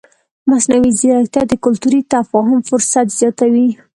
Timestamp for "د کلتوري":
1.47-1.99